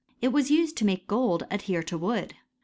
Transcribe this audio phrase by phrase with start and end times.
[0.19, 2.33] It was used t^ make gold adhere to wood.